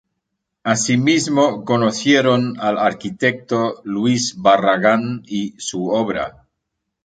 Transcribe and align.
Asimismo, 0.63 1.63
conocieron 1.63 2.55
al 2.59 2.79
arquitecto 2.79 3.81
Luis 3.83 4.33
Barragán 4.35 5.21
y 5.27 5.53
su 5.59 5.89
obra. 5.89 6.47